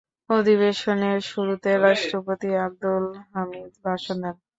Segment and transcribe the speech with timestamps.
[0.29, 4.35] অধিবেশনের শুরুতে রাষ্ট্রপতি আব্দুল হামিদ ভাষণ দেন।